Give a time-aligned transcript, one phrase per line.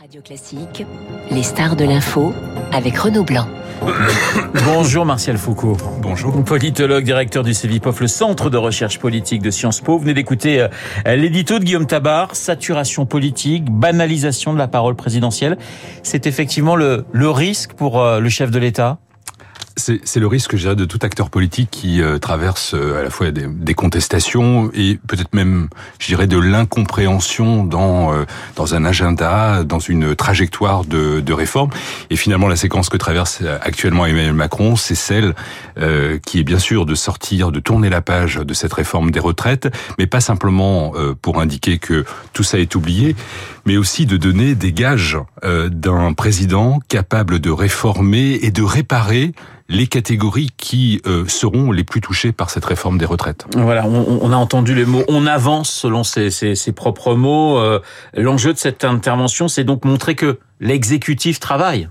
[0.00, 0.86] Radio Classique,
[1.30, 2.32] les stars de l'info
[2.72, 3.48] avec Renaud Blanc.
[4.64, 5.76] Bonjour Martial Foucault.
[6.00, 6.44] Bonjour.
[6.44, 9.94] Politologue, directeur du CEVIPOF, le Centre de recherche politique de Sciences Po.
[9.94, 15.58] Vous venez d'écouter euh, l'édito de Guillaume Tabar, saturation politique, banalisation de la parole présidentielle.
[16.04, 18.98] C'est effectivement le, le risque pour euh, le chef de l'État?
[20.04, 23.10] C'est le risque, je dirais, de tout acteur politique qui euh, traverse euh, à la
[23.10, 25.68] fois des, des contestations et peut-être même,
[25.98, 28.24] je dirais, de l'incompréhension dans euh,
[28.56, 31.70] dans un agenda, dans une trajectoire de, de réforme.
[32.10, 35.34] Et finalement, la séquence que traverse actuellement Emmanuel Macron, c'est celle
[36.26, 39.68] qui est bien sûr de sortir, de tourner la page de cette réforme des retraites,
[39.98, 43.14] mais pas simplement pour indiquer que tout ça est oublié,
[43.64, 49.32] mais aussi de donner des gages d'un président capable de réformer et de réparer
[49.68, 53.44] les catégories qui euh, seront les plus touchées par cette réforme des retraites.
[53.54, 55.04] Voilà, on, on a entendu les mots.
[55.08, 57.58] On avance selon ses, ses, ses propres mots.
[57.58, 57.80] Euh,
[58.14, 61.88] L'enjeu de cette intervention, c'est donc montrer que l'exécutif travaille.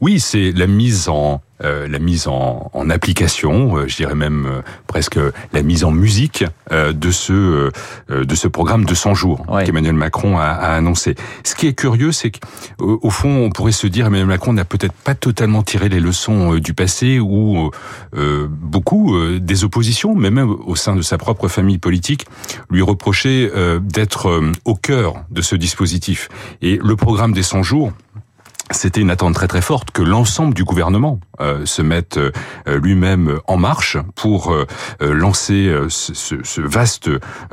[0.00, 4.46] Oui, c'est la mise en euh, la mise en, en application, euh, je dirais même
[4.46, 5.18] euh, presque
[5.52, 7.70] la mise en musique de ce
[8.08, 11.16] de ce programme de 100 jours qu'Emmanuel Macron a, a, annoncé.
[11.44, 14.64] Ce qui est curieux, c'est qu'au au fond, on pourrait se dire Emmanuel Macron n'a
[14.64, 17.70] peut-être pas totalement tiré les leçons du passé ou
[18.12, 22.26] beaucoup des oppositions, mais même au sein de sa propre famille politique,
[22.70, 23.50] lui reprocher
[23.82, 26.28] d'être au cœur de ce dispositif.
[26.62, 27.92] Et le programme des 100 jours
[28.70, 32.30] c'était une attente très très forte que l'ensemble du gouvernement euh, se mette euh,
[32.66, 34.66] lui-même en marche pour euh,
[35.00, 37.10] lancer ce, ce, vaste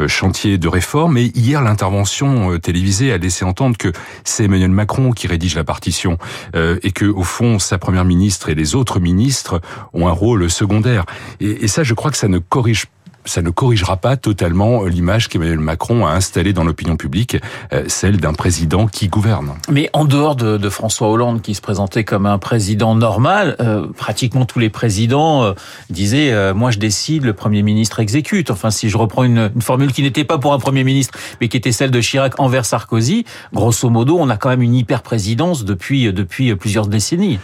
[0.08, 1.18] chantier de réforme.
[1.18, 3.92] Et hier, l'intervention télévisée a laissé entendre que
[4.24, 6.18] c'est Emmanuel Macron qui rédige la partition
[6.56, 9.62] et que, au fond, sa première ministre et les autres ministres
[9.94, 11.06] ont un rôle secondaire.
[11.40, 12.88] Et, et ça, je crois que ça ne corrige
[13.28, 17.38] ça ne corrigera pas totalement l'image qu'Emmanuel Macron a installée dans l'opinion publique,
[17.74, 19.54] euh, celle d'un président qui gouverne.
[19.70, 24.46] Mais en dehors de, François Hollande, qui se présentait comme un président normal, euh, pratiquement
[24.46, 25.54] tous les présidents euh,
[25.90, 28.52] disaient euh, moi je décide, le Premier ministre exécute».
[28.52, 31.48] Enfin, si je reprends une, une formule qui n'était pas pour un Premier ministre, mais
[31.48, 35.66] qui était celle de Chirac envers Sarkozy, grosso modo, on a quand même une hyper-présidence
[35.66, 37.40] depuis, depuis plusieurs décennies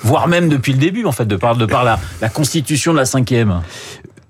[0.00, 2.98] voire même depuis le début, en fait, de par, de par la, la constitution de
[2.98, 3.62] la cinquième.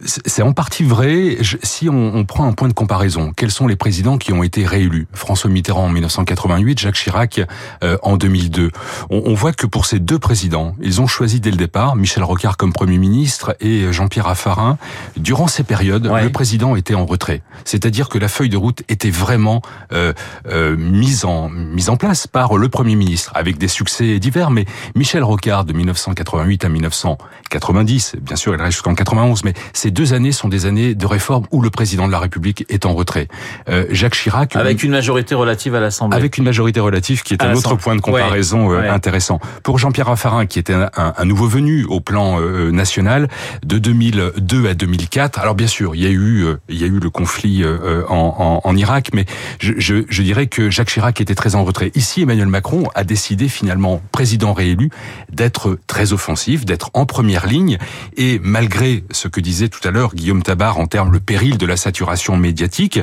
[0.04, 1.38] C'est en partie vrai.
[1.64, 4.64] Si on, on, prend un point de comparaison, quels sont les présidents qui ont été
[4.64, 5.08] réélus?
[5.12, 7.40] François Mitterrand en 1988, Jacques Chirac
[7.82, 8.70] euh, en 2002.
[9.10, 12.22] On, on, voit que pour ces deux présidents, ils ont choisi dès le départ Michel
[12.22, 14.78] Rocard comme Premier ministre et Jean-Pierre Raffarin.
[15.16, 16.22] Durant ces périodes, ouais.
[16.22, 17.42] le président était en retrait.
[17.64, 20.12] C'est-à-dire que la feuille de route était vraiment euh,
[20.46, 24.52] euh, mise, en, mise en place par le Premier ministre, avec des succès divers.
[24.52, 24.64] Mais
[24.94, 29.92] Michel Rocard, de 1988 à 1990, bien sûr, il reste jusqu'en 91, mais c'est ces
[29.92, 32.92] deux années sont des années de réforme où le président de la République est en
[32.92, 33.26] retrait.
[33.70, 34.54] Euh, Jacques Chirac...
[34.54, 36.14] Avec une majorité relative à l'Assemblée.
[36.14, 38.88] Avec une majorité relative qui est un autre point de comparaison ouais, euh, ouais.
[38.88, 39.40] intéressant.
[39.62, 43.28] Pour Jean-Pierre Raffarin, qui était un, un, un, nouveau venu au plan euh, national,
[43.64, 46.86] de 2002 à 2004, alors bien sûr, il y a eu, euh, il y a
[46.86, 49.24] eu le conflit euh, en, en, en, Irak, mais
[49.58, 51.92] je, je, je, dirais que Jacques Chirac était très en retrait.
[51.94, 54.90] Ici, Emmanuel Macron a décidé finalement, président réélu,
[55.32, 57.78] d'être très offensif, d'être en première ligne,
[58.18, 61.58] et malgré ce que disait tout tout à l'heure Guillaume Tabar en termes le péril
[61.58, 63.00] de la saturation médiatique,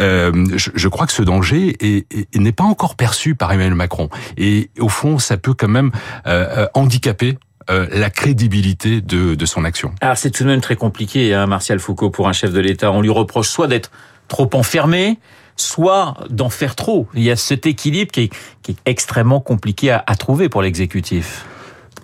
[0.00, 1.76] euh, je, je, crois que ce danger
[2.34, 4.08] n'est pas encore perçu par Emmanuel Macron.
[4.36, 5.90] Et au fond, ça peut quand même
[6.26, 7.38] euh, handicaper
[7.70, 9.94] euh, la crédibilité de, de, son action.
[10.00, 12.90] Alors c'est tout de même très compliqué, hein, Martial Foucault, pour un chef de l'État.
[12.90, 13.90] On lui reproche soit d'être
[14.28, 15.18] trop enfermé,
[15.56, 17.06] soit d'en faire trop.
[17.14, 18.32] Il y a cet équilibre qui est,
[18.62, 21.44] qui est extrêmement compliqué à, à trouver pour l'exécutif.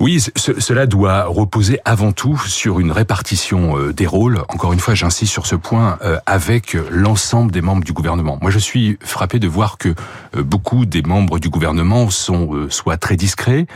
[0.01, 4.43] Oui, ce, cela doit reposer avant tout sur une répartition euh, des rôles.
[4.49, 8.39] Encore une fois, j'insiste sur ce point euh, avec l'ensemble des membres du gouvernement.
[8.41, 9.89] Moi, je suis frappé de voir que
[10.37, 13.67] euh, beaucoup des membres du gouvernement sont soit très discrets,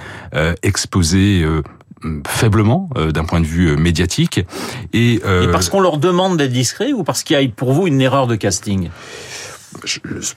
[0.63, 1.45] exposés
[2.27, 4.41] faiblement d'un point de vue médiatique
[4.93, 7.87] et, et parce qu'on leur demande d'être discrets ou parce qu'il y a pour vous
[7.87, 8.91] une erreur de casting?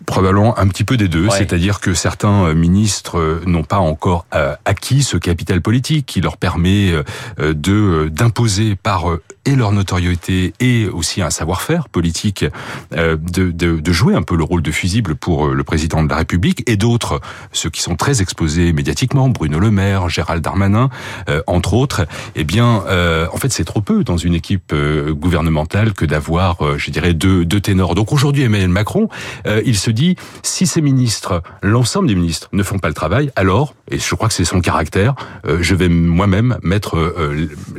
[0.05, 1.37] Probablement un petit peu des deux, ouais.
[1.37, 6.21] c'est-à-dire que certains euh, ministres euh, n'ont pas encore euh, acquis ce capital politique qui
[6.21, 6.93] leur permet
[7.37, 9.05] de d'imposer par
[9.45, 12.45] et leur notoriété et aussi un savoir-faire politique
[12.91, 16.17] de, de, de, jouer un peu le rôle de fusible pour le président de la
[16.17, 17.21] République et d'autres,
[17.51, 20.89] ceux qui sont très exposés médiatiquement, Bruno Le Maire, Gérald Darmanin,
[21.45, 22.83] entre autres, eh bien,
[23.31, 24.73] en fait, c'est trop peu dans une équipe
[25.09, 27.93] gouvernementale que d'avoir, je dirais, deux, deux ténors.
[27.93, 29.09] Donc aujourd'hui, Emmanuel Macron
[29.45, 33.73] il se dit si ces ministres, l'ensemble des ministres, ne font pas le travail, alors,
[33.91, 36.97] et je crois que c'est son caractère, je vais moi-même mettre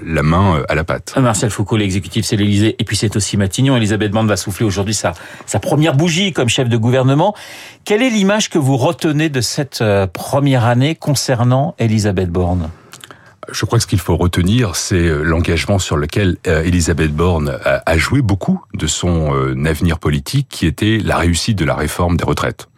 [0.05, 1.15] la main à la pâte.
[1.17, 3.77] Marcel Foucault, l'exécutif, c'est l'Élysée, et puis c'est aussi Matignon.
[3.77, 5.15] Elisabeth Borne va souffler aujourd'hui sa,
[5.47, 7.35] sa première bougie comme chef de gouvernement.
[7.85, 9.83] Quelle est l'image que vous retenez de cette
[10.13, 12.71] première année concernant Elisabeth Borne?
[13.53, 17.57] Je crois que ce qu'il faut retenir, c'est euh, l'engagement sur lequel euh, Elisabeth Borne
[17.65, 22.17] a joué beaucoup de son euh, avenir politique, qui était la réussite de la réforme
[22.17, 22.69] des retraites.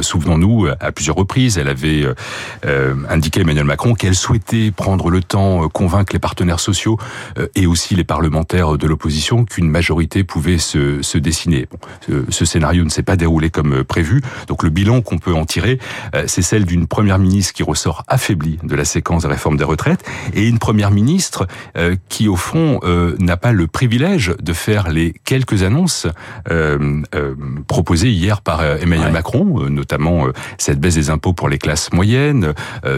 [0.00, 2.06] Souvenons-nous, à plusieurs reprises, elle avait
[3.08, 6.98] indiqué à Emmanuel Macron qu'elle souhaitait prendre le temps, convaincre les partenaires sociaux
[7.56, 11.66] et aussi les parlementaires de l'opposition qu'une majorité pouvait se, se dessiner.
[11.68, 11.78] Bon,
[12.30, 15.80] ce, scénario ne s'est pas déroulé comme prévu, donc le bilan qu'on peut en tirer,
[16.26, 20.04] c'est celle d'une première ministre qui ressort affaiblie de la séquence de réforme des retraites
[20.34, 24.88] et une première ministre euh, qui, au fond, euh, n'a pas le privilège de faire
[24.88, 26.06] les quelques annonces
[26.50, 27.02] euh,
[27.66, 30.26] proposées hier par Emmanuel Macron, notamment
[30.58, 32.52] cette baisse des impôts pour les classes moyennes,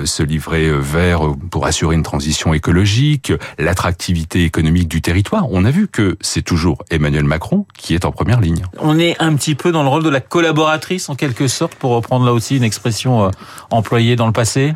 [0.05, 5.47] ce livret vert pour assurer une transition écologique, l'attractivité économique du territoire.
[5.50, 8.62] On a vu que c'est toujours Emmanuel Macron qui est en première ligne.
[8.79, 11.93] On est un petit peu dans le rôle de la collaboratrice, en quelque sorte, pour
[11.93, 13.31] reprendre là aussi une expression
[13.71, 14.75] employée dans le passé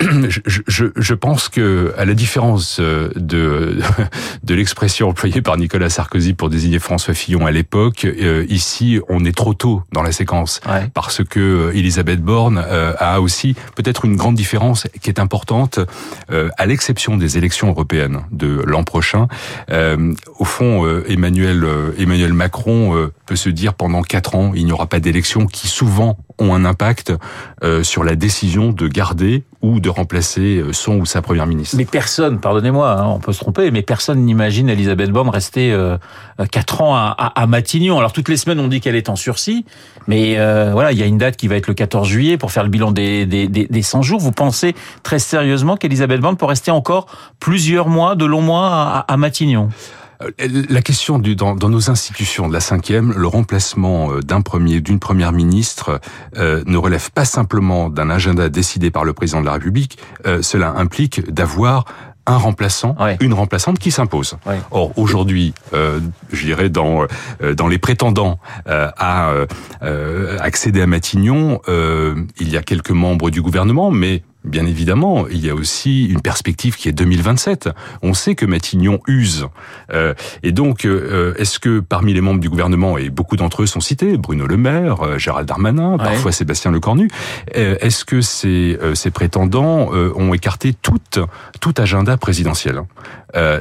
[0.00, 3.78] je, je, je, pense que, à la différence euh, de,
[4.42, 9.24] de l'expression employée par Nicolas Sarkozy pour désigner François Fillon à l'époque, euh, ici, on
[9.24, 10.60] est trop tôt dans la séquence.
[10.94, 12.58] Parce que euh, Elisabeth Borne
[12.98, 15.78] a aussi peut-être une grande différence qui est importante,
[16.28, 19.28] à l'exception des élections européennes de l'an prochain.
[19.70, 21.64] au fond, Emmanuel,
[21.98, 26.18] Emmanuel Macron peut se dire pendant quatre ans, il n'y aura pas d'élections qui souvent
[26.42, 27.12] ont un impact
[27.82, 31.76] sur la décision de garder ou de remplacer euh, son ou sa première ministre.
[31.76, 35.96] Mais personne, pardonnez-moi, hein, on peut se tromper, mais personne n'imagine Elisabeth Borne rester euh,
[36.50, 37.98] quatre ans à, Matignon.
[37.98, 39.64] Alors toutes les semaines on dit qu'elle est en sursis,
[40.08, 42.50] mais euh, voilà, il y a une date qui va être le 14 juillet pour
[42.50, 44.18] faire le bilan des, des, des, 100 jours.
[44.20, 44.74] Vous pensez
[45.04, 47.06] très sérieusement qu'Elisabeth Borne peut rester encore
[47.38, 49.68] plusieurs mois, de longs mois à Matignon?
[49.68, 50.01] euh,
[50.38, 54.80] la question du, dans, dans, nos institutions de la cinquième, le remplacement euh, d'un premier,
[54.80, 56.00] d'une première ministre
[56.36, 59.98] euh, ne relève pas simplement d'un agenda décidé par le président de la République.
[60.42, 61.84] cela implique d'avoir
[62.26, 64.36] un remplaçant, une remplaçante qui s'impose.
[64.70, 65.98] Or aujourd'hui, euh,
[66.32, 67.06] je dirais dans
[67.56, 69.32] dans les prétendants à
[70.40, 75.50] accéder à Matignon, il y a quelques membres du gouvernement, mais Bien évidemment, il y
[75.50, 77.68] a aussi une perspective qui est 2027.
[78.02, 79.46] On sait que Matignon use.
[79.92, 83.66] Euh, et donc, euh, est-ce que parmi les membres du gouvernement, et beaucoup d'entre eux
[83.66, 87.08] sont cités, Bruno Le Maire, euh, Gérald Darmanin, parfois Sébastien Lecornu,
[87.54, 91.00] est-ce que ces, ces prétendants ont écarté tout,
[91.60, 92.82] tout agenda présidentiel?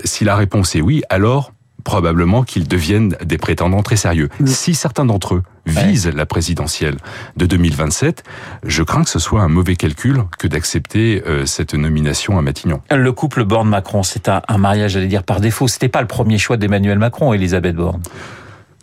[0.04, 1.51] Si la réponse est oui, alors
[1.83, 4.30] probablement qu'ils deviennent des prétendants très sérieux.
[4.45, 6.98] Si certains d'entre eux visent la présidentielle
[7.38, 8.24] de 2027,
[8.66, 12.81] je crains que ce soit un mauvais calcul que d'accepter euh, cette nomination à Matignon.
[12.89, 15.68] Le couple Borne-Macron, c'est un, un mariage, j'allais dire, par défaut.
[15.68, 18.01] C'était pas le premier choix d'Emmanuel Macron, Elisabeth Borne.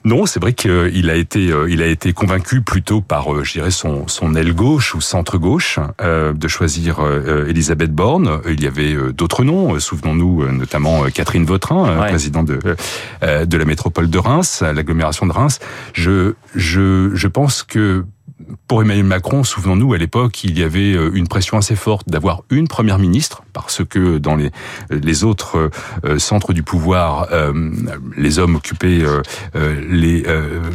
[0.05, 3.53] Non, c'est vrai qu'il a été, euh, il a été convaincu plutôt par, euh, je
[3.53, 7.01] dirais, son, son aile gauche ou centre gauche euh, de choisir
[7.49, 8.41] Elisabeth Borne.
[8.49, 9.79] Il y avait d'autres noms.
[9.79, 12.59] Souvenons-nous notamment Catherine Vautrin, présidente de
[13.23, 15.59] de la métropole de Reims, l'agglomération de Reims.
[15.93, 18.05] Je, je, je pense que
[18.67, 22.43] pour Emmanuel Macron, souvenons-nous, à l'époque, il y avait euh, une pression assez forte d'avoir
[22.51, 24.51] une première ministre, parce que dans les,
[24.91, 25.71] les autres
[26.05, 27.71] euh, centres du pouvoir, euh,
[28.17, 29.05] les hommes occupaient
[29.55, 30.23] les,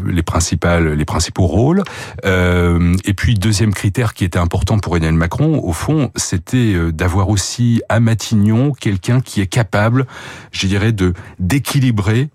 [0.06, 1.84] les, principales, les principaux rôles.
[2.24, 7.82] et puis, deuxième critère qui était important pour Emmanuel Macron, au fond, c'était d'avoir aussi
[7.90, 10.06] à Matignon quelqu'un qui est capable,
[10.52, 12.30] je dirais, de d'équilibrer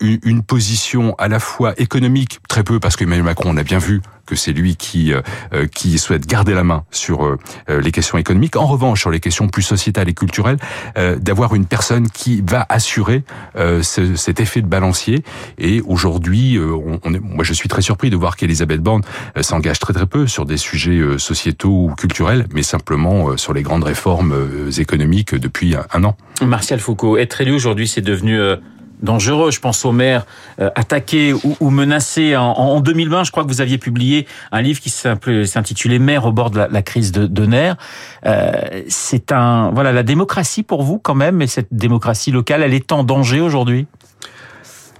[0.00, 4.02] une, position à la fois économique, très peu parce qu'Emmanuel Macron, on a bien vu
[4.34, 5.20] c'est lui qui euh,
[5.52, 7.36] euh, qui souhaite garder la main sur
[7.68, 8.56] les questions économiques.
[8.56, 10.58] En revanche, sur les questions plus sociétales et culturelles,
[11.18, 13.22] d'avoir une personne qui va assurer
[13.54, 15.22] ce, cet effet de balancier.
[15.58, 19.02] Et aujourd'hui, on, moi, je suis très surpris de voir qu'Elisabeth Borne
[19.40, 23.84] s'engage très très peu sur des sujets sociétaux ou culturels, mais simplement sur les grandes
[23.84, 24.34] réformes
[24.78, 26.16] économiques depuis un, an.
[26.44, 28.38] Martial Foucault, être élu aujourd'hui, c'est devenu
[29.02, 29.50] dangereux.
[29.50, 30.24] Je pense aux maires
[30.60, 32.36] euh, attaqués ou, ou menacés.
[32.36, 36.32] En, en, 2020, je crois que vous aviez publié un livre qui s'intitulait Maire au
[36.32, 37.76] bord de la, crise de, de nerfs.
[38.26, 42.74] Euh, c'est un voilà la démocratie pour vous quand même, et cette démocratie locale, elle
[42.74, 43.86] est en danger aujourd'hui?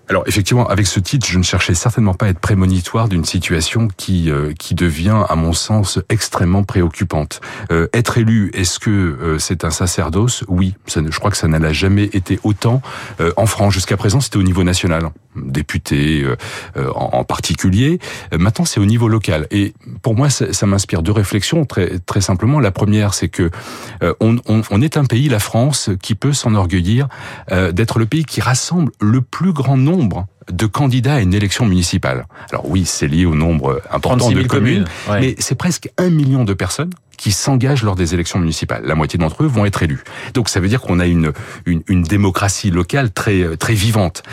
[0.08, 3.88] Alors effectivement, avec ce titre, je ne cherchais certainement pas à être prémonitoire d'une situation
[3.96, 7.40] qui euh, qui devient, à mon sens, extrêmement préoccupante.
[7.70, 11.48] Euh, être élu, est-ce que euh, c'est un sacerdoce Oui, ça, je crois que ça
[11.48, 12.82] n'a jamais été autant
[13.36, 13.74] en France.
[13.74, 16.26] Jusqu'à présent, c'était au niveau national, député
[16.76, 17.98] en, en, particulier.
[18.36, 19.46] maintenant, c'est au niveau local.
[19.50, 22.60] Et pour moi, ça, ça m'inspire deux réflexions très très simplement.
[22.60, 23.50] La première, c'est que
[24.20, 27.08] on, on, on, est un pays, la France, qui peut s'enorgueillir
[27.72, 30.01] d'être le pays qui rassemble le plus grand nombre
[30.50, 32.26] de candidats à une élection municipale.
[32.50, 36.54] Alors oui, c'est lié au nombre important de communes, mais c'est presque un million de
[36.54, 38.82] personnes qui s'engagent lors des élections municipales.
[38.84, 40.02] La moitié d'entre eux vont être élus.
[40.34, 41.32] Donc ça veut dire qu'on a une,
[41.66, 44.24] une, une démocratie locale très très vivante.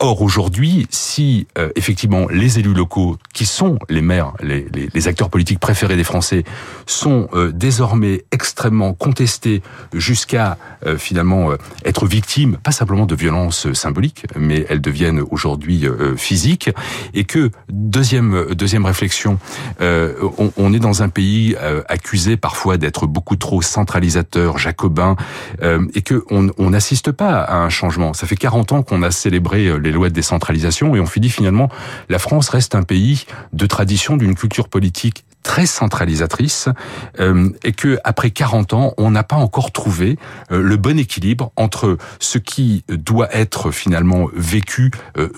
[0.00, 4.88] Euh, or aujourd'hui, si euh, effectivement les élus locaux, qui sont les maires, les, les,
[4.92, 6.44] les acteurs politiques préférés des Français,
[6.86, 9.62] sont euh, désormais extrêmement contestés
[9.92, 10.58] jusqu'à
[10.98, 11.50] finalement
[11.84, 15.84] être victimes, pas simplement de violences symboliques, mais elles deviennent aujourd'hui
[16.16, 16.70] physiques,
[17.14, 19.38] et que deuxième deuxième réflexion,
[19.80, 21.56] on, on, est dans un pays
[21.88, 25.16] accusé parfois d'être beaucoup trop centralisateur, jacobin,
[25.62, 28.12] et que on n'assiste pas à un changement.
[28.12, 31.30] Ça fait 40 ans qu'on a célébré euh, les lois de décentralisation et on dit
[31.30, 31.70] finalement
[32.08, 36.68] la France reste un pays de tradition d'une culture politique très centralisatrice
[37.20, 40.18] euh, et que après 40 ans, on n'a pas encore trouvé
[40.50, 44.90] euh, le bon équilibre entre ce qui doit être finalement vécu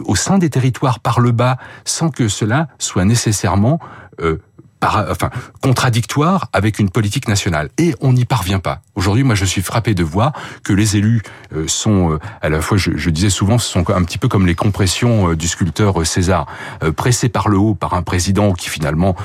[0.05, 3.79] au sein des territoires par le bas sans que cela soit nécessairement
[4.81, 5.31] par, enfin,
[5.61, 7.71] contradictoire avec une politique nationale.
[7.79, 8.81] Et on n'y parvient pas.
[8.95, 10.33] Aujourd'hui, moi, je suis frappé de voir
[10.65, 11.23] que les élus
[11.55, 14.29] euh, sont, euh, à la fois, je, je, disais souvent, ce sont un petit peu
[14.29, 16.47] comme les compressions euh, du sculpteur César,
[16.97, 19.17] pressés par le haut par un président qui finalement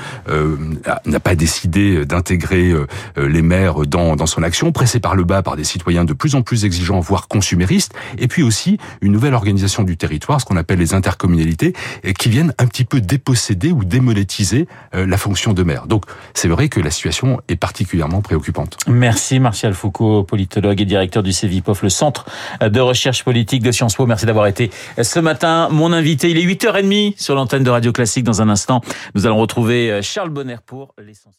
[1.06, 2.74] n'a pas décidé d'intégrer
[3.16, 6.34] les maires dans, dans son action, pressé par le bas par des citoyens de plus
[6.34, 10.56] en plus exigeants, voire consuméristes, et puis aussi une nouvelle organisation du territoire, ce qu'on
[10.56, 11.74] appelle les intercommunalités,
[12.18, 15.86] qui viennent un petit peu déposséder ou démonétiser la fonction de mer.
[15.86, 18.78] Donc c'est vrai que la situation est particulièrement préoccupante.
[18.86, 22.26] Merci Martial Foucault, politologue et directeur du CEVIPOF, le Centre
[22.60, 24.06] de recherche politique de Sciences Po.
[24.06, 24.70] Merci d'avoir été
[25.00, 26.30] ce matin mon invité.
[26.30, 28.24] Il est 8h30 sur l'antenne de Radio Classique.
[28.24, 28.80] Dans un instant,
[29.14, 31.34] nous allons retrouver Charles Bonner pour l'essentiel.